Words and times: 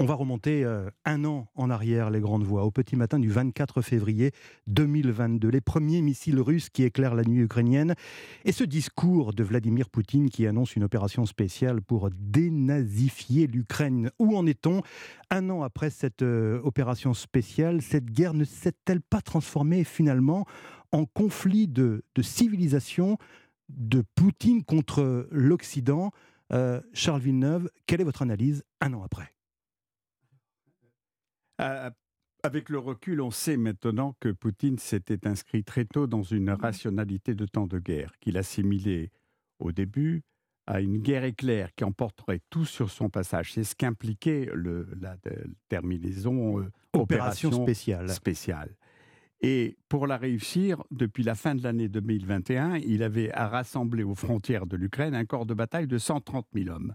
On 0.00 0.06
va 0.06 0.14
remonter 0.14 0.64
euh, 0.64 0.90
un 1.04 1.24
an 1.24 1.46
en 1.54 1.70
arrière, 1.70 2.10
les 2.10 2.18
grandes 2.18 2.42
voies, 2.42 2.64
au 2.64 2.72
petit 2.72 2.96
matin 2.96 3.20
du 3.20 3.30
24 3.30 3.80
février 3.80 4.32
2022. 4.66 5.48
Les 5.48 5.60
premiers 5.60 6.02
missiles 6.02 6.40
russes 6.40 6.68
qui 6.68 6.82
éclairent 6.82 7.14
la 7.14 7.22
nuit 7.22 7.42
ukrainienne. 7.42 7.94
Et 8.44 8.50
ce 8.50 8.64
discours 8.64 9.32
de 9.34 9.44
Vladimir 9.44 9.88
Poutine 9.88 10.30
qui 10.30 10.48
annonce 10.48 10.74
une 10.74 10.82
opération 10.82 11.26
spéciale 11.26 11.80
pour 11.80 12.10
dénazifier 12.10 13.46
l'Ukraine. 13.46 14.10
Où 14.18 14.36
en 14.36 14.46
est-on? 14.46 14.82
Un 15.30 15.48
an 15.48 15.62
après 15.62 15.90
cette 15.90 16.22
euh, 16.22 16.60
opération 16.64 17.14
spéciale, 17.14 17.80
cette 17.80 18.06
guerre 18.06 18.34
ne 18.34 18.44
s'est-elle 18.44 19.00
pas 19.00 19.20
transformée 19.20 19.84
finalement 19.84 20.44
en 20.90 21.04
conflit 21.04 21.68
de, 21.68 22.02
civilisation 22.20 23.16
de 23.68 24.02
Poutine 24.16 24.64
contre 24.64 25.28
l'Occident? 25.30 26.10
Euh, 26.52 26.80
Charles 26.94 27.20
Villeneuve, 27.20 27.70
quelle 27.86 28.00
est 28.00 28.04
votre 28.04 28.22
analyse 28.22 28.64
un 28.80 28.92
an 28.92 29.04
après? 29.04 29.33
Avec 31.58 32.68
le 32.68 32.78
recul, 32.78 33.20
on 33.20 33.30
sait 33.30 33.56
maintenant 33.56 34.16
que 34.20 34.28
Poutine 34.28 34.78
s'était 34.78 35.26
inscrit 35.26 35.64
très 35.64 35.84
tôt 35.84 36.06
dans 36.06 36.22
une 36.22 36.50
mmh. 36.52 36.60
rationalité 36.60 37.34
de 37.34 37.46
temps 37.46 37.66
de 37.66 37.78
guerre, 37.78 38.12
qu'il 38.20 38.36
assimilait 38.36 39.10
au 39.58 39.72
début 39.72 40.22
à 40.66 40.80
une 40.80 40.98
guerre 40.98 41.24
éclair 41.24 41.74
qui 41.74 41.84
emporterait 41.84 42.40
tout 42.50 42.64
sur 42.64 42.90
son 42.90 43.10
passage. 43.10 43.52
C'est 43.52 43.64
ce 43.64 43.74
qu'impliquait 43.74 44.48
la 45.00 45.16
terminaison 45.68 46.60
euh, 46.60 46.70
opération, 46.92 47.50
spéciale. 47.52 48.08
spéciale. 48.08 48.76
Et 49.40 49.76
pour 49.88 50.06
la 50.06 50.16
réussir, 50.16 50.82
depuis 50.90 51.22
la 51.22 51.34
fin 51.34 51.54
de 51.54 51.62
l'année 51.62 51.88
2021, 51.88 52.76
il 52.76 53.02
avait 53.02 53.30
à 53.32 53.46
rassembler 53.48 54.02
aux 54.02 54.14
frontières 54.14 54.66
de 54.66 54.76
l'Ukraine 54.76 55.14
un 55.14 55.26
corps 55.26 55.44
de 55.44 55.52
bataille 55.52 55.86
de 55.86 55.98
130 55.98 56.46
000 56.54 56.74
hommes 56.74 56.94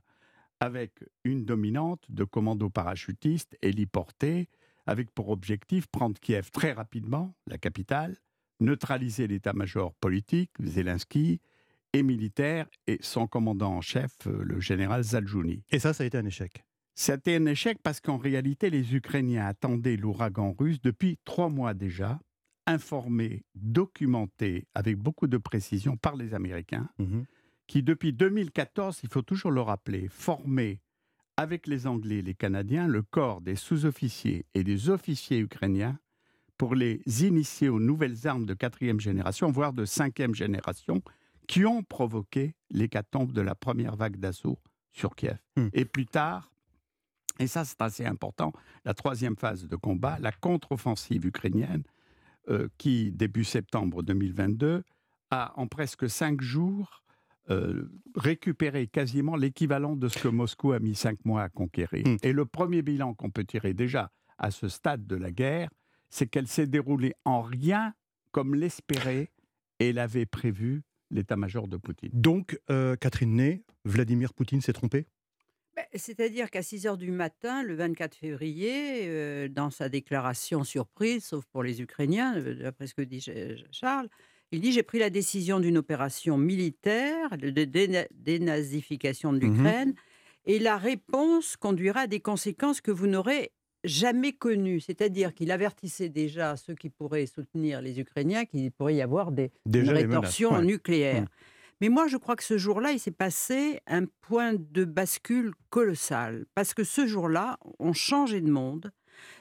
avec 0.59 1.03
une 1.23 1.45
dominante 1.45 2.03
de 2.09 2.23
commandos 2.23 2.69
parachutistes 2.69 3.57
héliportés, 3.61 4.49
avec 4.85 5.11
pour 5.11 5.29
objectif 5.29 5.87
prendre 5.87 6.19
Kiev 6.19 6.51
très 6.51 6.73
rapidement, 6.73 7.35
la 7.47 7.57
capitale, 7.57 8.17
neutraliser 8.59 9.27
l'état-major 9.27 9.93
politique, 9.95 10.51
Zelensky, 10.59 11.41
et 11.93 12.03
militaire, 12.03 12.67
et 12.87 12.99
son 13.01 13.25
commandant 13.27 13.73
en 13.77 13.81
chef, 13.81 14.11
le 14.25 14.59
général 14.59 15.03
Zaljouni. 15.03 15.63
Et 15.71 15.79
ça, 15.79 15.93
ça 15.93 16.03
a 16.03 16.07
été 16.07 16.17
un 16.17 16.25
échec 16.25 16.63
C'était 16.93 17.35
un 17.35 17.45
échec 17.45 17.79
parce 17.81 17.99
qu'en 17.99 18.17
réalité, 18.17 18.69
les 18.69 18.95
Ukrainiens 18.95 19.47
attendaient 19.47 19.97
l'ouragan 19.97 20.55
russe 20.57 20.81
depuis 20.81 21.17
trois 21.25 21.49
mois 21.49 21.73
déjà, 21.73 22.19
informés, 22.67 23.43
documentés 23.55 24.67
avec 24.75 24.97
beaucoup 24.97 25.25
de 25.27 25.37
précision 25.37 25.97
par 25.97 26.15
les 26.15 26.33
Américains. 26.33 26.89
Mmh 26.99 27.21
qui, 27.69 27.83
depuis 27.83 28.13
2014, 28.13 29.01
il 29.03 29.09
faut 29.09 29.21
toujours 29.21 29.51
le 29.51 29.61
rappeler, 29.61 30.07
formait 30.09 30.81
avec 31.37 31.67
les 31.67 31.85
Anglais 31.85 32.17
et 32.17 32.21
les 32.23 32.33
Canadiens 32.33 32.87
le 32.87 33.03
corps 33.03 33.41
des 33.41 33.55
sous-officiers 33.55 34.47
et 34.55 34.63
des 34.63 34.89
officiers 34.89 35.37
ukrainiens 35.37 35.99
pour 36.57 36.73
les 36.73 36.99
initier 37.23 37.69
aux 37.69 37.79
nouvelles 37.79 38.27
armes 38.27 38.47
de 38.47 38.55
quatrième 38.55 38.99
génération, 38.99 39.51
voire 39.51 39.71
de 39.71 39.85
cinquième 39.85 40.33
génération, 40.33 41.03
qui 41.47 41.63
ont 41.63 41.83
provoqué 41.83 42.55
l'hécatombe 42.71 43.31
de 43.33 43.41
la 43.41 43.53
première 43.53 43.95
vague 43.95 44.17
d'assaut 44.17 44.57
sur 44.91 45.15
Kiev. 45.15 45.37
Hmm. 45.55 45.67
Et 45.73 45.85
plus 45.85 46.07
tard, 46.07 46.51
et 47.37 47.45
ça 47.45 47.65
c'est 47.65 47.81
assez 47.83 48.05
important, 48.05 48.51
la 48.83 48.95
troisième 48.95 49.37
phase 49.37 49.67
de 49.67 49.75
combat, 49.75 50.17
la 50.19 50.31
contre-offensive 50.31 51.23
ukrainienne, 51.23 51.83
euh, 52.49 52.67
qui, 52.79 53.11
début 53.11 53.43
septembre 53.43 54.01
2022, 54.01 54.83
a 55.29 55.53
en 55.55 55.67
presque 55.67 56.09
cinq 56.09 56.41
jours 56.41 57.03
euh, 57.49 57.89
récupérer 58.15 58.87
quasiment 58.87 59.35
l'équivalent 59.35 59.95
de 59.95 60.07
ce 60.07 60.19
que 60.19 60.27
Moscou 60.27 60.71
a 60.71 60.79
mis 60.79 60.95
cinq 60.95 61.23
mois 61.25 61.43
à 61.43 61.49
conquérir. 61.49 62.07
Hmm. 62.07 62.17
Et 62.21 62.31
le 62.31 62.45
premier 62.45 62.81
bilan 62.81 63.13
qu'on 63.13 63.31
peut 63.31 63.43
tirer 63.43 63.73
déjà 63.73 64.11
à 64.37 64.51
ce 64.51 64.67
stade 64.67 65.07
de 65.07 65.15
la 65.15 65.31
guerre, 65.31 65.69
c'est 66.09 66.27
qu'elle 66.27 66.47
s'est 66.47 66.67
déroulée 66.67 67.13
en 67.25 67.41
rien 67.41 67.93
comme 68.31 68.55
l'espérait 68.55 69.31
et 69.79 69.93
l'avait 69.93 70.25
prévu 70.25 70.83
l'état-major 71.11 71.67
de 71.67 71.77
Poutine. 71.77 72.11
Donc, 72.13 72.59
euh, 72.69 72.95
Catherine 72.95 73.35
Ney, 73.35 73.63
Vladimir 73.85 74.33
Poutine 74.33 74.61
s'est 74.61 74.73
trompé? 74.73 75.07
Ben, 75.75 75.85
c'est-à-dire 75.95 76.51
qu'à 76.51 76.61
6 76.61 76.87
heures 76.87 76.97
du 76.97 77.11
matin, 77.11 77.63
le 77.63 77.75
24 77.75 78.15
février, 78.15 79.07
euh, 79.07 79.47
dans 79.47 79.69
sa 79.69 79.89
déclaration 79.89 80.63
surprise, 80.63 81.25
sauf 81.25 81.45
pour 81.45 81.63
les 81.63 81.81
Ukrainiens, 81.81 82.39
d'après 82.39 82.87
ce 82.87 82.93
que 82.93 83.01
dit 83.01 83.25
Charles, 83.71 84.09
il 84.51 84.61
dit 84.61 84.71
J'ai 84.71 84.83
pris 84.83 84.99
la 84.99 85.09
décision 85.09 85.59
d'une 85.59 85.77
opération 85.77 86.37
militaire 86.37 87.37
de 87.37 87.49
dénazification 88.11 89.33
de 89.33 89.37
mmh 89.37 89.41
l'Ukraine 89.41 89.93
et 90.45 90.59
la 90.59 90.77
réponse 90.77 91.57
conduira 91.57 92.01
à 92.01 92.07
des 92.07 92.19
conséquences 92.19 92.81
que 92.81 92.91
vous 92.91 93.07
n'aurez 93.07 93.51
jamais 93.83 94.33
connues. 94.33 94.79
C'est-à-dire 94.79 95.33
qu'il 95.33 95.51
avertissait 95.51 96.09
déjà 96.09 96.55
ceux 96.57 96.75
qui 96.75 96.89
pourraient 96.89 97.25
soutenir 97.25 97.81
les 97.81 97.99
Ukrainiens 97.99 98.45
qu'il 98.45 98.71
pourrait 98.71 98.95
y 98.95 99.01
avoir 99.01 99.31
des 99.31 99.51
rétorsions 99.65 100.61
nucléaires. 100.61 101.23
Mmh. 101.23 101.27
Mais 101.81 101.89
moi, 101.89 102.07
je 102.07 102.17
crois 102.17 102.35
que 102.35 102.43
ce 102.43 102.57
jour-là, 102.57 102.91
il 102.91 102.99
s'est 102.99 103.11
passé 103.11 103.79
un 103.87 104.05
point 104.05 104.53
de 104.53 104.83
bascule 104.83 105.53
colossal. 105.69 106.45
Parce 106.53 106.73
que 106.73 106.83
ce 106.83 107.07
jour-là, 107.07 107.57
on 107.79 107.93
changeait 107.93 108.41
de 108.41 108.51
monde. 108.51 108.91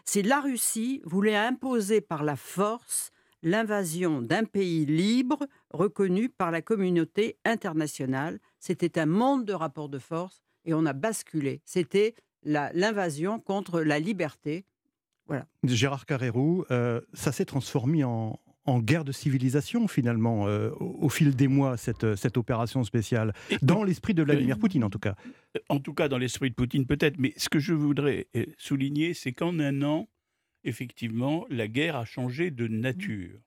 C'est 0.05 0.23
la 0.23 0.41
Russie 0.41 1.03
voulait 1.05 1.37
imposer 1.37 2.01
par 2.01 2.23
la 2.23 2.37
force 2.37 3.11
l'invasion 3.43 4.23
d'un 4.23 4.45
pays 4.45 4.87
libre 4.87 5.47
reconnu 5.71 6.29
par 6.29 6.51
la 6.51 6.63
communauté 6.63 7.39
internationale. 7.45 8.39
C'était 8.59 8.99
un 8.99 9.07
monde 9.07 9.45
de 9.45 9.53
rapports 9.53 9.89
de 9.89 9.99
force 9.99 10.43
et 10.65 10.75
on 10.75 10.87
a 10.87 10.93
basculé. 10.93 11.61
C'était 11.65 12.15
l'invasion 12.43 13.39
contre 13.39 13.81
la 13.81 13.99
liberté. 13.99 14.65
Voilà. 15.27 15.47
Gérard 15.65 16.07
Carrérou, 16.07 16.65
euh, 16.71 17.01
ça 17.13 17.33
s'est 17.33 17.45
transformé 17.45 18.05
en, 18.05 18.39
guerre 18.81 19.05
de 19.05 19.13
civilisation 19.13 19.89
finalement 19.89 20.47
euh, 20.47 20.71
au, 20.79 21.09
fil 21.09 21.35
des 21.35 21.49
mois, 21.49 21.79
cette, 21.79 22.17
cette 22.17 22.37
opération 22.37 22.85
spéciale, 22.85 23.33
dans 23.63 23.83
l'esprit 23.83 24.13
de 24.13 24.23
Vladimir 24.23 24.57
euh, 24.57 24.59
Poutine 24.59 24.85
en 24.85 24.91
tout 24.91 24.99
cas. 24.99 25.15
En 25.71 25.81
tout 25.81 25.95
cas, 25.95 26.09
dans 26.09 26.19
l'esprit 26.19 26.51
de 26.51 26.55
Poutine 26.55 26.85
peut-être, 26.85 27.17
mais 27.19 27.33
ce 27.39 27.49
que 27.49 27.59
je 27.59 27.73
voudrais 27.73 28.27
souligner, 28.59 29.15
c'est 29.15 29.33
qu'en 29.33 29.59
un 29.59 29.81
an, 29.83 30.07
effectivement, 30.65 31.47
la 31.51 31.69
guerre 31.69 31.97
a 31.97 32.05
changé 32.05 32.51
de 32.51 32.67
nature. 32.69 33.41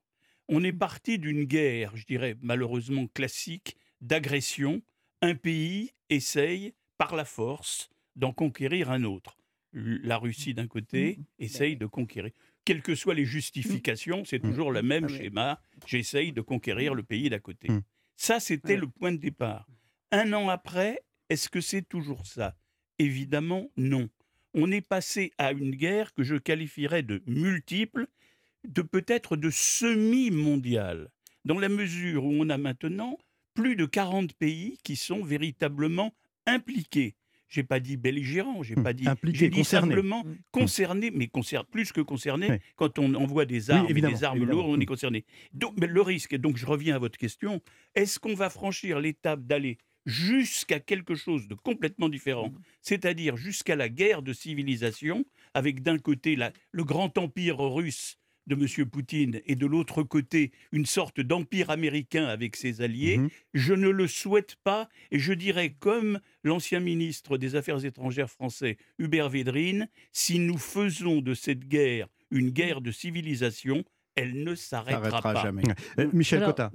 On 0.47 0.63
est 0.63 0.73
parti 0.73 1.17
d'une 1.17 1.45
guerre, 1.45 1.95
je 1.95 2.05
dirais 2.05 2.35
malheureusement 2.41 3.07
classique, 3.07 3.77
d'agression. 4.01 4.81
Un 5.21 5.35
pays 5.35 5.91
essaye, 6.09 6.73
par 6.97 7.15
la 7.15 7.25
force, 7.25 7.89
d'en 8.15 8.33
conquérir 8.33 8.91
un 8.91 9.03
autre. 9.03 9.37
La 9.73 10.17
Russie, 10.17 10.53
d'un 10.53 10.67
côté, 10.67 11.17
mmh. 11.17 11.23
essaye 11.39 11.77
de 11.77 11.85
conquérir. 11.85 12.31
Quelles 12.65 12.81
que 12.81 12.95
soient 12.95 13.13
les 13.13 13.25
justifications, 13.25 14.25
c'est 14.25 14.43
mmh. 14.43 14.49
toujours 14.49 14.71
le 14.71 14.81
même 14.81 15.05
ah 15.05 15.07
schéma. 15.07 15.61
J'essaye 15.87 16.33
de 16.33 16.41
conquérir 16.41 16.93
le 16.93 17.03
pays 17.03 17.29
d'à 17.29 17.39
côté. 17.39 17.71
Mmh. 17.71 17.81
Ça, 18.17 18.39
c'était 18.39 18.75
le 18.75 18.87
point 18.87 19.11
de 19.11 19.17
départ. 19.17 19.67
Un 20.11 20.33
an 20.33 20.49
après, 20.49 21.01
est-ce 21.29 21.49
que 21.49 21.61
c'est 21.61 21.87
toujours 21.87 22.25
ça? 22.27 22.57
Évidemment, 22.99 23.71
non 23.77 24.09
on 24.53 24.71
est 24.71 24.81
passé 24.81 25.31
à 25.37 25.51
une 25.51 25.75
guerre 25.75 26.13
que 26.13 26.23
je 26.23 26.35
qualifierais 26.35 27.03
de 27.03 27.21
multiple, 27.25 28.07
de 28.67 28.81
peut-être 28.81 29.37
de 29.37 29.49
semi-mondiale, 29.49 31.09
dans 31.45 31.59
la 31.59 31.69
mesure 31.69 32.25
où 32.25 32.33
on 32.33 32.49
a 32.49 32.57
maintenant 32.57 33.17
plus 33.53 33.75
de 33.75 33.85
40 33.85 34.33
pays 34.33 34.77
qui 34.83 34.95
sont 34.95 35.23
véritablement 35.23 36.13
impliqués. 36.45 37.15
J'ai 37.51 37.63
pas 37.63 37.81
dit 37.81 37.97
belligérants, 37.97 38.63
j'ai 38.63 38.77
mmh, 38.77 38.83
pas 38.83 38.93
dit 38.93 39.05
j'ai 39.25 39.49
dit 39.49 39.65
simplement 39.65 40.23
mmh. 40.23 40.35
concernés, 40.51 41.11
mais 41.11 41.29
plus 41.69 41.91
que 41.91 41.99
concernés. 41.99 42.61
Quand 42.77 42.97
on 42.97 43.13
envoie 43.13 43.43
des 43.45 43.69
armes, 43.71 43.91
des 43.91 44.23
armes 44.23 44.45
lourdes, 44.45 44.67
on 44.69 44.79
est 44.79 44.85
concerné. 44.85 45.25
Donc, 45.51 45.73
mais 45.77 45.87
le 45.87 46.01
risque, 46.01 46.31
et 46.31 46.37
donc 46.37 46.55
je 46.55 46.65
reviens 46.65 46.95
à 46.95 46.99
votre 46.99 47.17
question, 47.17 47.61
est-ce 47.93 48.19
qu'on 48.19 48.35
va 48.35 48.49
franchir 48.49 49.01
l'étape 49.01 49.41
d'aller 49.41 49.79
jusqu'à 50.05 50.79
quelque 50.79 51.15
chose 51.15 51.47
de 51.47 51.55
complètement 51.55 52.09
différent, 52.09 52.49
mmh. 52.49 52.59
c'est-à-dire 52.81 53.37
jusqu'à 53.37 53.75
la 53.75 53.89
guerre 53.89 54.21
de 54.21 54.33
civilisation, 54.33 55.25
avec 55.53 55.81
d'un 55.83 55.97
côté 55.97 56.37
le 56.71 56.83
grand 56.83 57.17
empire 57.17 57.59
russe 57.59 58.17
de 58.47 58.55
M. 58.55 58.89
Poutine 58.89 59.39
et 59.45 59.55
de 59.55 59.65
l'autre 59.67 60.01
côté 60.03 60.51
une 60.71 60.85
sorte 60.85 61.21
d'empire 61.21 61.69
américain 61.69 62.25
avec 62.25 62.55
ses 62.55 62.81
alliés, 62.81 63.17
mmh. 63.17 63.29
je 63.53 63.73
ne 63.73 63.89
le 63.89 64.07
souhaite 64.07 64.55
pas 64.63 64.89
et 65.11 65.19
je 65.19 65.33
dirais 65.33 65.75
comme 65.79 66.19
l'ancien 66.43 66.79
ministre 66.79 67.37
des 67.37 67.55
Affaires 67.55 67.85
étrangères 67.85 68.31
français 68.31 68.77
Hubert 68.97 69.29
Védrine, 69.29 69.87
si 70.11 70.39
nous 70.39 70.57
faisons 70.57 71.21
de 71.21 71.33
cette 71.33 71.67
guerre 71.67 72.07
une 72.31 72.49
guerre 72.49 72.81
de 72.81 72.91
civilisation, 72.91 73.83
elle 74.15 74.43
ne 74.43 74.55
s'arrêtera 74.55 75.21
pas. 75.21 75.43
Jamais. 75.43 75.63
Euh, 75.99 76.09
Michel 76.13 76.43
Cotta. 76.43 76.71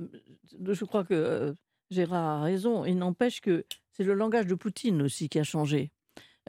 Je 0.60 0.84
crois 0.84 1.04
que 1.04 1.14
euh, 1.14 1.54
Gérard 1.90 2.40
a 2.40 2.44
raison. 2.44 2.84
Il 2.84 2.98
n'empêche 2.98 3.40
que 3.40 3.64
c'est 3.92 4.04
le 4.04 4.14
langage 4.14 4.46
de 4.46 4.54
Poutine 4.54 5.02
aussi 5.02 5.28
qui 5.28 5.38
a 5.38 5.44
changé. 5.44 5.90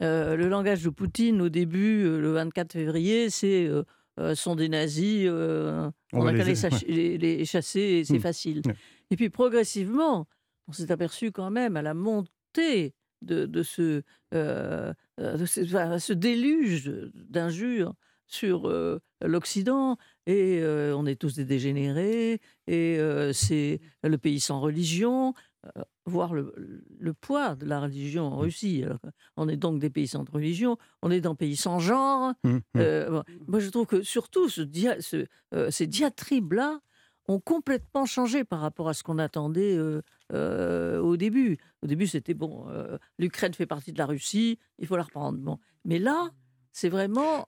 Euh, 0.00 0.36
le 0.36 0.48
langage 0.48 0.82
de 0.82 0.90
Poutine, 0.90 1.40
au 1.40 1.48
début, 1.48 2.04
euh, 2.04 2.20
le 2.20 2.32
24 2.32 2.72
février, 2.72 3.30
c'est 3.30 3.66
euh, 3.66 3.82
euh 4.20 4.34
sont 4.34 4.54
des 4.54 4.68
nazis, 4.68 5.28
on, 5.28 6.26
a 6.26 6.32
qu'à 6.32 6.44
les, 6.88 7.44
chasser, 7.44 8.02
c'est 8.04 8.18
mmh. 8.18 8.20
facile. 8.20 8.62
Et 9.10 9.16
puis 9.16 9.30
progressivement, 9.30 10.26
on 10.68 10.72
s'est 10.72 10.92
aperçu 10.92 11.32
quand 11.32 11.50
même 11.50 11.76
à 11.76 11.82
la 11.82 11.94
montée 11.94 12.94
de, 13.22 13.62
ce, 13.62 14.02
ce, 14.32 16.12
déluge 16.12 16.92
d'injures 17.14 17.94
sur 18.28 18.70
l'Occident 19.22 19.96
et 20.26 20.62
on 20.64 21.06
est 21.06 21.16
tous 21.16 21.34
des 21.34 21.44
dégénérés 21.44 22.40
et 22.66 22.98
c'est 23.32 23.80
le 24.02 24.18
pays 24.18 24.40
sans 24.40 24.60
religion 24.60 25.34
voir 26.06 26.34
le, 26.34 27.14
poids 27.20 27.54
de 27.54 27.66
la 27.66 27.80
religion 27.80 28.26
en 28.26 28.36
mmh. 28.36 28.40
Russie. 28.40 28.84
on 29.36 29.48
est 29.48 29.56
donc 29.56 29.78
des 29.78 29.90
pays 29.90 30.08
sans 30.08 30.24
religion, 30.30 30.78
on 31.02 31.10
est 31.10 31.20
dans 31.20 31.34
pays 31.34 31.56
sans 31.56 31.78
genre. 31.78 32.32
Mmh, 32.44 32.58
mmh. 32.74 33.22
moi, 33.46 33.60
je 33.60 33.68
trouve 33.68 33.86
que 33.86 34.02
surtout 34.02 34.48
ce 34.48 34.66
ces 35.70 35.86
diatribes-là 35.86 36.80
ont 37.30 37.40
complètement 37.40 38.06
changé 38.06 38.44
par 38.44 38.60
rapport 38.60 38.88
à 38.88 38.94
ce 38.94 39.02
qu'on 39.02 39.18
attendait 39.18 39.78
au 40.32 41.16
début. 41.16 41.58
Au 41.82 41.86
début, 41.86 42.06
c'était 42.06 42.34
bon, 42.34 42.66
l'Ukraine 43.18 43.54
fait 43.54 43.66
partie 43.66 43.92
de 43.92 43.98
la 43.98 44.06
Russie, 44.06 44.58
il 44.78 44.86
faut 44.86 44.96
la 44.96 45.04
reprendre. 45.04 45.38
Bon. 45.38 45.58
Mais 45.84 45.98
là, 45.98 46.30
c'est 46.72 46.88
vraiment 46.88 47.44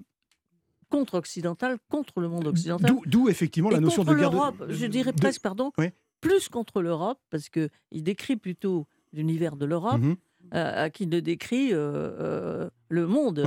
contre-occidental, 0.90 1.78
contre 1.88 2.20
le 2.20 2.28
monde 2.28 2.46
occidental. 2.46 2.94
D'où 3.06 3.28
effectivement 3.28 3.70
la 3.70 3.80
notion 3.80 4.04
de 4.04 4.14
guerre 4.14 4.30
de... 4.30 4.72
Je 4.72 4.86
dirais 4.86 5.12
presque, 5.12 5.40
pardon, 5.42 5.72
plus 6.20 6.48
contre 6.48 6.82
l'Europe, 6.82 7.18
parce 7.30 7.48
qu'il 7.48 7.70
décrit 7.94 8.36
plutôt 8.36 8.86
l'univers 9.12 9.56
de 9.56 9.64
l'Europe. 9.64 10.00
Mmh 10.00 10.14
euh, 10.52 10.88
qui 10.88 11.06
ne 11.06 11.20
décrit 11.20 11.72
euh, 11.72 11.76
euh, 11.78 12.70
le 12.88 13.06
monde. 13.06 13.46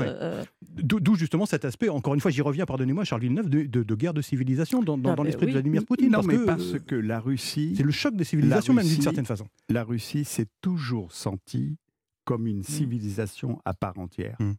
D'où 0.61 1.15
justement 1.15 1.45
cet 1.45 1.65
aspect, 1.65 1.89
encore 1.89 2.13
une 2.13 2.21
fois, 2.21 2.31
j'y 2.31 2.41
reviens, 2.41 2.65
pardonnez-moi, 2.65 3.03
Charles 3.03 3.23
Villeneuve, 3.23 3.49
de, 3.49 3.95
guerre 3.95 4.13
de 4.13 4.21
civilisation 4.21 4.81
dans, 4.81 4.97
ah 5.05 5.15
ben 5.15 5.23
l'esprit 5.25 5.47
de 5.47 5.51
Vladimir 5.51 5.83
Poutine. 5.85 6.11
Non, 6.11 6.19
parce 6.19 6.27
mais 6.27 6.37
que, 6.37 6.45
parce 6.45 6.79
que 6.79 6.95
la 6.95 7.19
Russie. 7.19 7.73
C'est 7.75 7.83
le 7.83 7.91
choc 7.91 8.15
des 8.15 8.23
civilisations, 8.23 8.73
même 8.73 8.87
d'une 8.87 9.01
certaine 9.01 9.25
façon. 9.25 9.47
La 9.69 9.83
Russie 9.83 10.23
s'est 10.23 10.47
toujours 10.61 11.11
sentie 11.11 11.77
comme 12.23 12.47
une 12.47 12.59
mmh. 12.59 12.63
civilisation 12.63 13.61
à 13.65 13.73
part 13.73 13.99
entière. 13.99 14.37
Mmh. 14.39 14.53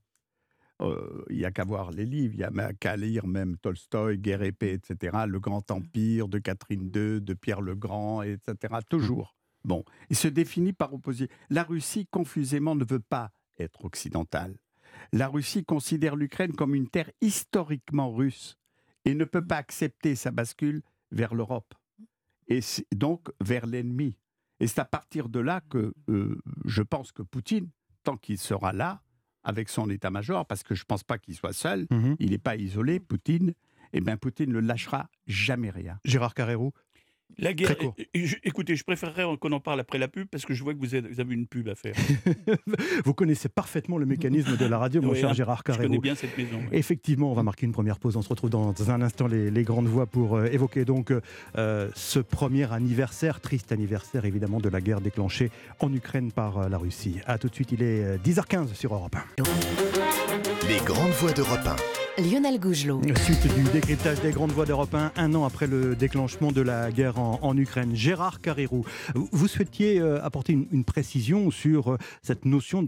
Il 0.81 1.37
n'y 1.37 1.45
a 1.45 1.53
qu'à 1.53 1.65
voir 1.65 1.93
les 1.93 2.05
livres, 2.05 2.35
il 2.35 2.39
n'y 2.39 2.61
a 2.61 2.73
qu'à 2.75 2.97
lire 2.97 3.27
même 3.27 3.57
Tolstoï, 3.59 4.19
Guerre 4.19 4.43
épée, 4.43 4.73
etc., 4.73 5.19
Le 5.27 5.39
Grand 5.39 5.71
Empire 5.71 6.29
de 6.29 6.39
Catherine 6.39 6.91
II, 6.95 7.21
de 7.21 7.35
Pierre 7.35 7.61
le 7.61 7.75
Grand, 7.75 8.23
etc. 8.23 8.75
Toujours. 8.89 9.37
Bon, 9.65 9.85
il 10.11 10.17
se 10.17 10.29
définit 10.29 10.73
par 10.73 10.93
opposition. 10.93 11.29
La 11.49 11.63
Russie, 11.63 12.07
confusément, 12.11 12.75
ne 12.75 12.85
veut 12.85 13.01
pas 13.01 13.31
être 13.59 13.85
occidentale. 13.85 14.57
La 15.13 15.29
Russie 15.29 15.65
considère 15.65 16.17
l'Ukraine 16.17 16.53
comme 16.53 16.75
une 16.75 16.89
terre 16.89 17.11
historiquement 17.21 18.13
russe 18.13 18.57
et 19.05 19.15
ne 19.15 19.25
peut 19.25 19.47
pas 19.47 19.57
accepter 19.57 20.15
sa 20.15 20.31
bascule 20.31 20.83
vers 21.11 21.35
l'Europe 21.35 21.75
et 22.49 22.61
donc 22.95 23.31
vers 23.41 23.67
l'ennemi. 23.67 24.17
Et 24.61 24.67
c'est 24.67 24.81
à 24.81 24.85
partir 24.85 25.29
de 25.29 25.41
là 25.41 25.61
que 25.69 25.95
euh, 26.09 26.41
je 26.65 26.83
pense 26.83 27.13
que 27.13 27.23
Poutine, 27.23 27.71
tant 28.03 28.17
qu'il 28.17 28.39
sera 28.39 28.73
là, 28.73 29.03
avec 29.45 29.69
son 29.69 29.91
état-major, 29.91 30.47
parce 30.47 30.63
que 30.63 30.75
je 30.75 30.83
ne 30.83 30.87
pense 30.87 31.05
pas 31.05 31.19
qu'il 31.19 31.35
soit 31.35 31.53
seul, 31.53 31.87
mmh 31.91 32.15
il 32.19 32.31
n'est 32.31 32.39
pas 32.39 32.57
isolé, 32.57 33.01
Poutine, 33.01 33.51
et 33.51 33.99
eh 33.99 34.01
bien 34.01 34.17
Poutine 34.17 34.53
ne 34.53 34.59
lâchera 34.59 35.09
jamais 35.27 35.71
rien. 35.71 35.99
Gérard 36.05 36.35
Carrero 36.35 36.73
la 37.39 37.53
guerre. 37.53 37.75
écoutez, 38.45 38.77
je 38.77 38.85
préférerais 38.85 39.25
qu'on 39.39 39.53
en 39.53 39.61
parle 39.61 39.81
après 39.81 39.99
la 39.99 40.09
pub 40.09 40.29
parce 40.29 40.45
que 40.45 40.55
je 40.55 40.63
vois 40.63 40.75
que 40.75 40.79
vous 40.79 40.95
avez, 40.95 41.35
une 41.35 41.47
pub 41.47 41.69
à 41.69 41.75
faire. 41.75 41.95
vous 43.05 43.15
connaissez 43.15 43.49
parfaitement 43.49 43.99
le 43.99 44.07
mécanisme 44.07 44.57
de 44.57 44.67
la 44.67 44.79
radio, 44.79 45.03
mon 45.03 45.15
cher 45.15 45.31
hein, 45.31 45.33
Gérard 45.33 45.65
Carrero. 45.65 45.83
Je 45.83 45.89
connais 45.89 45.99
bien 45.99 46.15
cette 46.15 46.37
maison. 46.37 46.61
Effectivement, 46.73 47.31
on 47.31 47.35
va 47.35 47.43
marquer 47.43 47.67
une 47.67 47.73
première 47.73 47.99
pause. 47.99 48.17
On 48.17 48.23
se 48.23 48.29
retrouve 48.29 48.51
dans 48.51 48.91
un 48.91 49.03
instant 49.03 49.27
les, 49.27 49.65
grandes 49.65 49.87
voix 49.87 50.07
pour 50.07 50.37
euh, 50.37 50.47
évoquer 50.47 50.85
donc 50.85 51.13
euh, 51.57 51.91
ce 51.95 52.19
premier 52.19 52.71
anniversaire, 52.73 53.41
triste 53.41 53.73
anniversaire 53.73 54.27
évidemment 54.27 54.61
de 54.61 54.69
la 54.69 54.81
guerre 54.81 55.01
déclenchée 55.01 55.51
en 55.81 55.93
Ukraine 55.93 56.33
par 56.33 56.59
euh, 56.59 56.69
la 56.69 56.79
Russie. 56.79 57.17
A 57.27 57.39
tout 57.39 57.49
de 57.49 57.55
suite, 57.55 57.73
il 57.73 57.83
est 57.83 58.19
10h15 58.19 58.75
sur 58.75 58.95
Europe 58.95 59.17
1. 59.17 60.69
Les 60.69 60.79
grandes 60.85 61.13
voix 61.13 61.33
d'Europe 61.33 61.67
1. 61.67 62.04
Lionel 62.19 62.61
Gougelot. 62.61 63.01
Suite 63.25 63.55
du 63.55 63.63
décryptage 63.73 64.21
des 64.21 64.31
grandes 64.31 64.53
voix 64.53 64.67
d'Europe 64.67 64.95
1, 64.95 65.13
un 65.17 65.35
an 65.35 65.45
après 65.45 65.67
le 65.67 65.97
déclenchement 65.97 66.53
de 66.53 66.61
la 66.61 66.93
guerre 66.93 67.19
en, 67.19 67.57
Ukraine. 67.57 67.95
Gérard 67.95 68.41
Carrérou, 68.41 68.85
vous 69.15 69.49
souhaitiez 69.49 70.01
euh, 70.01 70.23
apporter 70.23 70.53
une, 70.53 70.85
précision 70.85 71.51
sur 71.51 71.93
euh, 71.93 71.99
cette 72.23 72.45
notion 72.45 72.85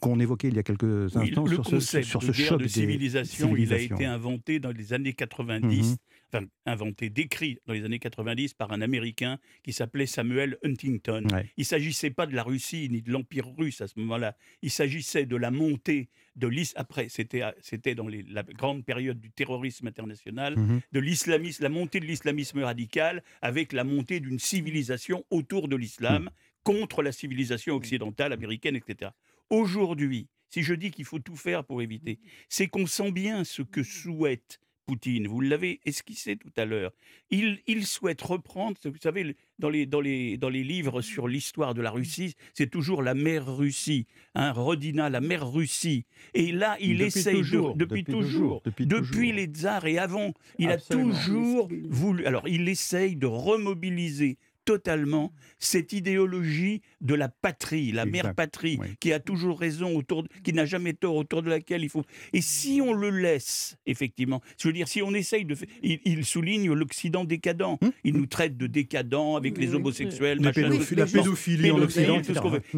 qu'on 0.00 0.20
évoquait 0.20 0.48
il 0.48 0.56
y 0.56 0.58
a 0.58 0.62
quelques 0.62 1.16
instants, 1.16 1.46
sur, 1.46 1.64
ce, 1.66 2.02
sur 2.02 2.22
ce 2.22 2.32
choc 2.32 2.60
de 2.60 2.68
civilisation, 2.68 3.56
Il 3.56 3.72
a 3.72 3.78
été 3.78 4.04
inventé 4.04 4.58
dans 4.58 4.72
les 4.72 4.92
années 4.92 5.14
90 5.14 5.96
enfin, 6.32 6.46
inventé, 6.64 7.10
décrit 7.10 7.58
dans 7.66 7.72
les 7.72 7.84
années 7.84 7.98
90 7.98 8.54
par 8.54 8.72
un 8.72 8.80
Américain 8.80 9.38
qui 9.62 9.72
s'appelait 9.72 10.06
Samuel 10.06 10.58
Huntington. 10.64 11.26
Il 11.56 11.60
ne 11.60 11.64
s'agissait 11.64 12.10
pas 12.10 12.26
de 12.26 12.34
la 12.34 12.42
Russie 12.42 12.88
ni 12.90 13.02
de 13.02 13.10
l'Empire 13.12 13.46
russe 13.56 13.80
à 13.80 13.88
ce 13.88 13.98
moment-là. 13.98 14.36
Il 14.62 14.70
s'agissait 14.70 15.26
de 15.26 15.36
la 15.36 15.50
montée 15.50 16.08
de 16.36 16.46
l'islam. 16.48 16.80
Après, 16.80 17.08
c'était, 17.08 17.94
dans 17.94 18.08
la 18.08 18.42
grande 18.42 18.84
période 18.84 19.20
du 19.20 19.30
terrorisme 19.30 19.86
international, 19.86 20.56
mhm. 20.56 20.80
de 20.92 21.00
l'islamisme, 21.00 21.62
la 21.62 21.68
montée 21.68 22.00
de 22.00 22.06
l'islamisme 22.06 22.60
radical 22.60 23.22
avec 23.42 23.72
la 23.72 23.84
montée 23.84 24.20
d'une 24.20 24.38
civilisation 24.38 25.24
autour 25.30 25.68
de 25.68 25.76
l'islam 25.76 26.24
mhm. 26.24 26.30
contre 26.62 27.02
la 27.02 27.12
civilisation 27.12 27.74
occidentale, 27.74 28.32
américaine, 28.32 28.76
etc. 28.76 29.10
Aujourd'hui, 29.50 30.28
si 30.48 30.62
je 30.62 30.74
dis 30.74 30.90
qu'il 30.90 31.04
faut 31.04 31.18
tout 31.18 31.36
faire 31.36 31.64
pour 31.64 31.82
éviter, 31.82 32.18
c'est 32.48 32.68
qu'on 32.68 32.86
sent 32.86 33.12
bien 33.12 33.44
ce 33.44 33.62
que 33.62 33.82
souhaite 33.82 34.60
Poutine, 34.86 35.26
vous 35.26 35.40
l'avez 35.40 35.80
esquissé 35.84 36.36
tout 36.36 36.52
à 36.56 36.64
l'heure, 36.64 36.92
il, 37.30 37.86
souhaite 37.86 38.22
reprendre, 38.22 38.76
vous 38.84 38.92
savez, 39.02 39.34
dans 39.58 39.68
les, 39.68 39.84
dans 39.84 40.00
les, 40.00 40.36
dans 40.36 40.48
les 40.48 40.62
livres 40.62 41.02
sur 41.02 41.26
l'histoire 41.26 41.74
de 41.74 41.82
la 41.82 41.90
Russie, 41.90 42.34
c'est 42.54 42.70
toujours 42.70 43.02
la 43.02 43.14
mère 43.14 43.56
Russie, 43.56 44.06
hein, 44.36 44.52
Rodina, 44.52 45.10
la 45.10 45.20
mère 45.20 45.50
Russie. 45.50 46.04
Et 46.34 46.52
là, 46.52 46.76
il 46.78 47.02
essaye 47.02 47.42
depuis, 47.74 48.04
toujours, 48.04 48.62
depuis, 48.78 49.32
les 49.32 49.46
tsars 49.46 49.86
et 49.86 49.98
avant, 49.98 50.32
il 50.58 50.70
a 50.70 50.78
toujours 50.78 51.68
voulu. 51.88 52.24
Alors, 52.24 52.46
il 52.46 52.68
essaye 52.68 53.16
de 53.16 53.26
remobiliser 53.26 54.38
totalement 54.66 55.32
cette 55.58 55.94
idéologie 55.94 56.82
de 57.00 57.14
la 57.14 57.28
patrie, 57.28 57.92
la 57.92 58.04
mère 58.04 58.34
patrie, 58.34 58.78
qui 59.00 59.14
a 59.14 59.20
toujours 59.20 59.58
raison, 59.58 59.96
autour 59.96 60.26
qui 60.42 60.52
n'a 60.52 60.66
jamais 60.66 60.92
tort, 60.92 61.16
autour 61.16 61.42
de 61.42 61.48
laquelle 61.48 61.82
il 61.82 61.88
faut. 61.88 62.04
Et 62.34 62.42
si 62.42 62.82
on 62.82 62.92
le 62.92 63.08
laisse, 63.08 63.78
effectivement, 63.86 64.42
je 64.60 64.68
veux 64.68 64.74
dire, 64.74 64.88
si 64.88 65.00
on 65.00 65.14
essaye 65.14 65.46
de. 65.46 65.56
Il, 65.82 66.24
souligne 66.26 66.72
l'Occident 66.72 67.24
décadent. 67.24 67.78
Hum 67.80 67.92
il 68.04 68.14
nous 68.14 68.26
traite 68.26 68.56
de 68.56 68.66
décadent 68.66 69.36
avec 69.36 69.56
les 69.56 69.74
homosexuels, 69.74 70.38
la 70.40 70.52
pédophilie 70.52 71.70
en 71.70 71.78
Occident. 71.78 72.20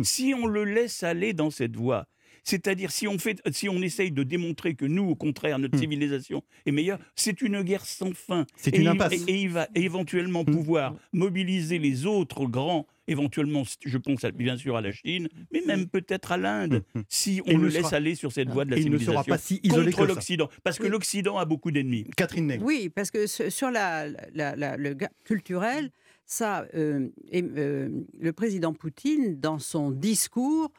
Si 0.02 0.34
on 0.34 0.46
le 0.46 0.64
laisse 0.64 1.02
aller 1.02 1.32
dans 1.32 1.50
cette 1.50 1.74
voie, 1.74 2.06
c'est-à-dire, 2.48 2.90
si 2.90 3.06
on, 3.06 3.18
fait, 3.18 3.42
si 3.52 3.68
on 3.68 3.82
essaye 3.82 4.10
de 4.10 4.22
démontrer 4.22 4.74
que 4.74 4.86
nous, 4.86 5.04
au 5.04 5.14
contraire, 5.14 5.58
notre 5.58 5.76
hmm. 5.76 5.80
civilisation 5.80 6.42
est 6.64 6.72
meilleure, 6.72 6.98
c'est 7.14 7.42
une 7.42 7.60
guerre 7.60 7.84
sans 7.84 8.14
fin. 8.14 8.46
C'est 8.56 8.74
une 8.74 8.88
impasse. 8.88 9.12
et, 9.12 9.42
il 9.42 9.50
va 9.50 9.68
éventuellement 9.74 10.44
hmm. 10.44 10.52
pouvoir 10.52 10.94
mobiliser 11.12 11.78
les 11.78 12.06
autres 12.06 12.46
grands 12.46 12.86
éventuellement, 13.06 13.62
je 13.86 13.96
pense 13.96 14.22
bien 14.34 14.58
sûr 14.58 14.76
à 14.76 14.82
la 14.82 14.92
Chine, 14.92 15.28
mais 15.50 15.62
même 15.66 15.88
peut-être 15.88 16.30
à 16.30 16.36
l'Inde, 16.36 16.84
hmm, 16.94 17.00
si 17.08 17.40
on 17.46 17.56
le 17.56 17.68
laisse 17.68 17.94
aller 17.94 18.14
sur 18.14 18.32
cette 18.32 18.50
voie 18.50 18.66
de 18.66 18.70
la 18.70 18.76
civilisation. 18.76 19.12
Il 19.12 19.16
ne 19.16 19.22
sera 19.22 19.24
pas 19.24 19.38
si 19.38 19.60
isolé 19.62 19.92
contre 19.92 20.08
l'Occident, 20.08 20.50
parce 20.62 20.78
que 20.78 20.86
l'Occident 20.86 21.38
a 21.38 21.46
beaucoup 21.46 21.70
d'ennemis. 21.70 22.04
Catherine 22.16 22.46
Ney. 22.46 22.58
Oui, 22.60 22.90
parce 22.94 23.10
que 23.10 23.26
sur 23.26 23.70
la, 23.70 24.08
le 24.08 24.94
culturel, 25.24 25.90
ça, 26.26 26.66
euh, 26.74 27.08
euh, 27.34 27.88
le 28.20 28.32
président 28.34 28.74
Poutine, 28.74 29.40
dans 29.40 29.58
son 29.58 29.90
discours, 29.90 30.66
euh, 30.66 30.78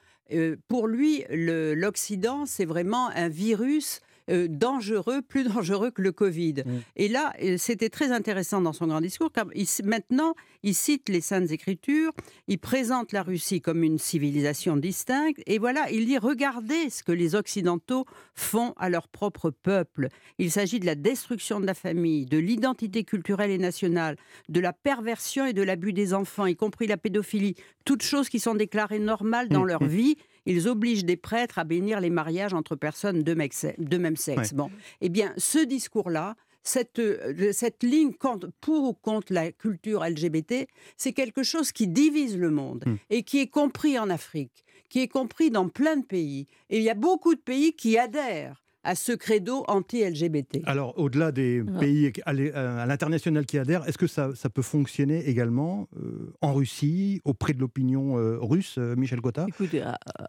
pour 0.67 0.87
lui, 0.87 1.23
l'Occident, 1.29 2.45
c'est 2.45 2.65
vraiment 2.65 3.09
un 3.09 3.29
virus 3.29 4.01
euh, 4.01 4.05
dangereux, 4.47 5.21
plus 5.21 5.43
dangereux 5.55 5.91
que 5.91 6.01
le 6.01 6.11
Covid. 6.11 6.63
Mm. 6.65 6.79
Et 6.95 7.07
là, 7.07 7.33
euh, 7.41 7.55
c'était 7.57 7.89
très 7.89 8.11
intéressant 8.11 8.61
dans 8.61 8.73
son 8.73 8.87
grand 8.87 9.01
discours, 9.01 9.31
car 9.31 9.45
maintenant, 9.83 10.35
il 10.63 10.75
cite 10.75 11.09
les 11.09 11.21
Saintes 11.21 11.51
Écritures, 11.51 12.11
il 12.47 12.59
présente 12.59 13.11
la 13.11 13.23
Russie 13.23 13.61
comme 13.61 13.83
une 13.83 13.97
civilisation 13.97 14.77
distincte, 14.77 15.41
et 15.45 15.57
voilà, 15.57 15.89
il 15.91 16.05
dit, 16.05 16.17
regardez 16.17 16.89
ce 16.89 17.03
que 17.03 17.11
les 17.11 17.35
Occidentaux 17.35 18.05
font 18.35 18.73
à 18.77 18.89
leur 18.89 19.07
propre 19.07 19.51
peuple. 19.51 20.09
Il 20.37 20.51
s'agit 20.51 20.79
de 20.79 20.85
la 20.85 20.95
destruction 20.95 21.59
de 21.59 21.65
la 21.65 21.73
famille, 21.73 22.25
de 22.25 22.37
l'identité 22.37 23.03
culturelle 23.03 23.51
et 23.51 23.57
nationale, 23.57 24.15
de 24.49 24.59
la 24.59 24.73
perversion 24.73 25.45
et 25.45 25.53
de 25.53 25.61
l'abus 25.61 25.93
des 25.93 26.13
enfants, 26.13 26.45
y 26.45 26.55
compris 26.55 26.87
la 26.87 26.97
pédophilie, 26.97 27.55
toutes 27.85 28.03
choses 28.03 28.29
qui 28.29 28.39
sont 28.39 28.55
déclarées 28.55 28.99
normales 28.99 29.49
dans 29.49 29.63
mm. 29.63 29.67
leur 29.67 29.83
vie 29.83 30.17
ils 30.49 30.67
obligent 30.67 31.05
des 31.05 31.17
prêtres 31.17 31.59
à 31.59 31.63
bénir 31.63 32.01
les 32.01 32.09
mariages 32.09 32.53
entre 32.53 32.75
personnes 32.75 33.23
de, 33.23 33.33
même 33.33 34.15
sexe. 34.15 34.53
Bon, 34.53 34.71
eh 35.01 35.09
bien, 35.09 35.33
ce 35.37 35.59
discours-là, 35.59 36.35
cette, 36.63 36.99
euh, 36.99 37.51
cette 37.53 37.83
ligne 37.83 38.13
pour 38.59 38.83
ou 38.83 38.93
contre 38.93 39.31
la 39.31 39.51
culture 39.51 40.03
LGBT, 40.03 40.67
c'est 40.97 41.13
quelque 41.13 41.43
chose 41.43 41.71
qui 41.71 41.87
divise 41.87 42.37
le 42.37 42.49
monde 42.49 42.83
hmm. 42.85 42.95
et 43.09 43.23
qui 43.23 43.39
est 43.39 43.47
compris 43.47 43.97
en 43.99 44.09
Afrique, 44.09 44.65
qui 44.89 45.01
est 45.01 45.07
compris 45.07 45.51
dans 45.51 45.69
plein 45.69 45.97
de 45.97 46.05
pays. 46.05 46.47
Et 46.69 46.77
il 46.77 46.83
y 46.83 46.89
a 46.89 46.95
beaucoup 46.95 47.35
de 47.35 47.39
pays 47.39 47.73
qui 47.73 47.97
adhèrent 47.97 48.65
à 48.89 48.95
ce 48.95 49.11
credo 49.11 49.65
anti-LGBT. 49.67 50.61
Alors, 50.65 50.97
au-delà 50.97 51.31
des 51.31 51.63
pays 51.79 52.11
à 52.25 52.33
l'international 52.33 53.45
qui 53.45 53.59
adhèrent, 53.59 53.87
est-ce 53.87 53.99
que 53.99 54.07
ça, 54.07 54.31
ça, 54.33 54.49
peut 54.49 54.63
fonctionner 54.63 55.29
également 55.29 55.87
en 56.41 56.53
Russie, 56.55 57.21
auprès 57.23 57.53
de 57.53 57.59
l'opinion 57.59 58.15
russe, 58.41 58.79
Michel 58.79 59.21
Cotta? 59.21 59.45
Écoutez, 59.47 59.83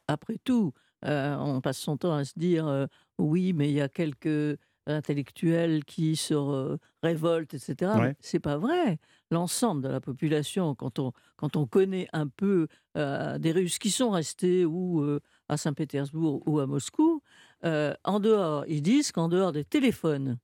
après 0.08 0.36
tout, 0.44 0.74
on 1.02 1.60
passe 1.62 1.78
son 1.78 1.96
temps 1.96 2.12
à 2.12 2.26
se 2.26 2.38
dire 2.38 2.86
oui, 3.18 3.54
mais 3.54 3.70
il 3.70 3.74
y 3.74 3.80
a 3.80 3.88
quelques 3.88 4.58
intellectuels 4.86 5.86
qui 5.86 6.16
se 6.16 6.76
révoltent, 7.02 7.54
etc. 7.54 7.92
Ouais. 7.98 8.16
C'est 8.20 8.40
pas 8.40 8.58
vrai. 8.58 8.98
L'ensemble 9.30 9.80
de 9.80 9.88
la 9.88 10.02
population, 10.02 10.74
quand 10.74 10.98
on, 10.98 11.12
quand 11.36 11.56
on 11.56 11.66
connaît 11.66 12.08
un 12.12 12.26
peu 12.28 12.68
des 12.94 13.52
Russes 13.52 13.78
qui 13.78 13.90
sont 13.90 14.10
restés 14.10 14.66
ou 14.66 15.18
à 15.48 15.56
Saint-Pétersbourg 15.56 16.42
ou 16.44 16.58
à 16.58 16.66
Moscou, 16.66 17.19
en 17.62 18.20
dehors, 18.20 18.64
ils 18.68 18.82
disent 18.82 19.12
qu'en 19.12 19.28
dehors 19.28 19.52
des 19.52 19.64
téléphones 19.64 20.38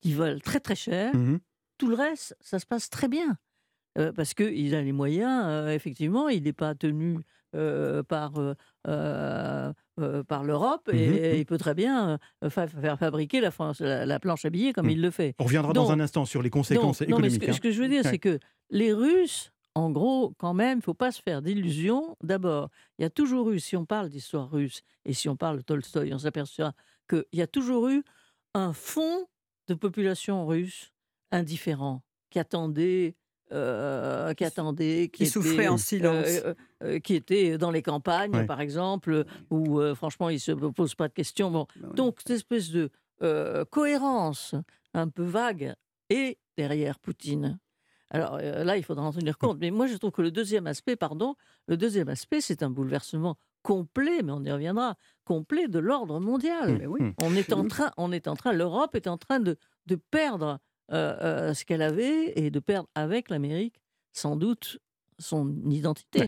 qui 0.00 0.12
valent 0.12 0.40
très 0.40 0.60
très 0.60 0.76
cher, 0.76 1.14
mmh 1.14 1.40
tout 1.76 1.88
le 1.88 1.96
reste, 1.96 2.36
ça 2.40 2.60
se 2.60 2.66
passe 2.66 2.88
très 2.88 3.08
bien. 3.08 3.36
parce 4.14 4.32
qu'il 4.32 4.74
a 4.76 4.80
les 4.80 4.92
moyens, 4.92 5.68
effectivement, 5.70 6.28
il 6.28 6.44
n'est 6.44 6.52
pas 6.52 6.76
tenu 6.76 7.18
par 8.08 8.32
euh, 10.00 10.24
par 10.24 10.42
l'Europe 10.42 10.90
mmh 10.92 10.96
et, 10.96 11.38
il 11.38 11.46
peut 11.46 11.56
très 11.56 11.72
bien 11.72 12.18
euh, 12.42 12.50
faire 12.50 12.98
fabriquer 12.98 13.40
la, 13.40 14.04
la, 14.04 14.18
planche 14.18 14.44
à 14.44 14.50
billets 14.50 14.72
comme 14.72 14.88
mmh. 14.88 14.90
il 14.90 15.00
le 15.00 15.10
fait. 15.12 15.36
On 15.38 15.44
reviendra 15.44 15.72
dans 15.72 15.92
un 15.92 16.00
instant 16.00 16.24
sur 16.24 16.42
les 16.42 16.50
conséquences 16.50 17.00
économiques. 17.00 17.40
Non, 17.40 17.46
mais 17.46 17.52
ce, 17.52 17.60
que, 17.60 17.70
je 17.70 17.80
veux 17.80 17.86
dire, 17.86 18.02
c'est 18.02 18.18
que 18.18 18.40
les 18.70 18.92
Russes, 18.92 19.52
en 19.74 19.90
gros, 19.90 20.34
quand 20.38 20.54
même, 20.54 20.78
il 20.78 20.80
ne 20.80 20.82
faut 20.82 20.94
pas 20.94 21.10
se 21.10 21.20
faire 21.20 21.42
d'illusions. 21.42 22.16
D'abord, 22.22 22.70
il 22.98 23.02
y 23.02 23.04
a 23.04 23.10
toujours 23.10 23.50
eu, 23.50 23.58
si 23.58 23.76
on 23.76 23.84
parle 23.84 24.08
d'histoire 24.08 24.50
russe 24.50 24.82
et 25.04 25.12
si 25.12 25.28
on 25.28 25.36
parle 25.36 25.58
de 25.58 25.62
Tolstoï, 25.62 26.14
on 26.14 26.18
s'aperçoit 26.18 26.72
qu'il 27.08 27.24
y 27.32 27.42
a 27.42 27.46
toujours 27.46 27.88
eu 27.88 28.04
un 28.54 28.72
fond 28.72 29.26
de 29.66 29.74
population 29.74 30.46
russe 30.46 30.92
indifférent 31.32 32.02
qui 32.30 32.38
attendait 32.38 33.16
euh, 33.52 34.32
qui 34.32 34.44
attendait, 34.44 35.10
qui, 35.12 35.26
souffrait 35.26 35.68
en 35.68 35.76
silence, 35.76 36.26
euh, 36.26 36.54
euh, 36.82 36.98
qui 36.98 37.14
était 37.14 37.58
dans 37.58 37.70
les 37.70 37.82
campagnes, 37.82 38.46
par 38.46 38.60
exemple, 38.60 39.24
où 39.50 39.80
franchement 39.94 40.30
il 40.30 40.40
se 40.40 40.50
pose 40.50 40.94
pas 40.94 41.08
de 41.08 41.12
questions. 41.12 41.50
Bon. 41.50 41.66
Bah 41.76 41.88
Donc 41.94 42.16
cette 42.18 42.30
espèce 42.30 42.70
de 42.70 42.90
cohérence 43.70 44.54
un 44.94 45.08
peu 45.08 45.24
vague 45.24 45.74
est 46.08 46.38
derrière 46.56 46.98
Poutine. 46.98 47.58
Alors 48.14 48.38
là, 48.38 48.76
il 48.76 48.84
faudra 48.84 49.04
en 49.04 49.12
tenir 49.12 49.38
compte. 49.38 49.58
Mais 49.60 49.70
moi, 49.70 49.86
je 49.86 49.96
trouve 49.96 50.12
que 50.12 50.22
le 50.22 50.30
deuxième 50.30 50.66
aspect, 50.66 50.96
pardon, 50.96 51.34
le 51.66 51.76
deuxième 51.76 52.08
aspect, 52.08 52.40
c'est 52.40 52.62
un 52.62 52.70
bouleversement 52.70 53.36
complet, 53.62 54.22
mais 54.22 54.30
on 54.30 54.44
y 54.44 54.52
reviendra, 54.52 54.96
complet 55.24 55.68
de 55.68 55.78
l'ordre 55.78 56.20
mondial. 56.20 56.82
Mmh. 56.82 56.86
Oui. 56.86 57.00
On 57.22 57.34
est 57.34 57.52
en 57.52 57.66
train, 57.66 57.90
on 57.96 58.12
est 58.12 58.28
en 58.28 58.36
train, 58.36 58.52
l'Europe 58.52 58.94
est 58.94 59.08
en 59.08 59.16
train 59.16 59.40
de, 59.40 59.56
de 59.86 59.96
perdre 59.96 60.60
euh, 60.92 61.16
euh, 61.22 61.54
ce 61.54 61.64
qu'elle 61.64 61.82
avait 61.82 62.38
et 62.38 62.50
de 62.50 62.60
perdre 62.60 62.88
avec 62.94 63.30
l'Amérique, 63.30 63.80
sans 64.12 64.36
doute, 64.36 64.78
son 65.18 65.48
identité. 65.70 66.20